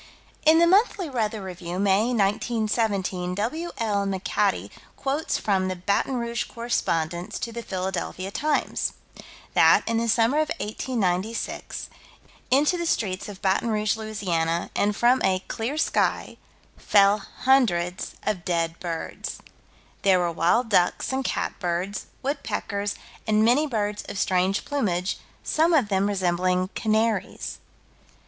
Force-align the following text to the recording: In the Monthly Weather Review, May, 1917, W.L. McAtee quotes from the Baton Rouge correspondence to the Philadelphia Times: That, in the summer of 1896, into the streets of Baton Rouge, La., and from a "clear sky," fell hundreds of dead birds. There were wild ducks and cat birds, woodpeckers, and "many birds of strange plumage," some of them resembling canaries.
In 0.47 0.57
the 0.57 0.65
Monthly 0.65 1.11
Weather 1.11 1.43
Review, 1.43 1.77
May, 1.77 2.05
1917, 2.07 3.35
W.L. 3.35 4.07
McAtee 4.07 4.71
quotes 4.97 5.37
from 5.37 5.67
the 5.67 5.75
Baton 5.75 6.15
Rouge 6.15 6.45
correspondence 6.45 7.37
to 7.37 7.51
the 7.51 7.61
Philadelphia 7.61 8.31
Times: 8.31 8.93
That, 9.53 9.83
in 9.87 9.99
the 9.99 10.09
summer 10.09 10.39
of 10.39 10.49
1896, 10.59 11.87
into 12.49 12.77
the 12.79 12.87
streets 12.87 13.29
of 13.29 13.43
Baton 13.43 13.69
Rouge, 13.69 13.95
La., 13.95 14.69
and 14.75 14.95
from 14.95 15.21
a 15.23 15.43
"clear 15.47 15.77
sky," 15.77 16.37
fell 16.77 17.19
hundreds 17.43 18.15
of 18.25 18.43
dead 18.43 18.79
birds. 18.79 19.37
There 20.01 20.17
were 20.17 20.31
wild 20.31 20.69
ducks 20.69 21.13
and 21.13 21.23
cat 21.23 21.59
birds, 21.59 22.07
woodpeckers, 22.23 22.95
and 23.27 23.45
"many 23.45 23.67
birds 23.67 24.01
of 24.09 24.17
strange 24.17 24.65
plumage," 24.65 25.19
some 25.43 25.75
of 25.75 25.89
them 25.89 26.07
resembling 26.07 26.69
canaries. 26.69 27.59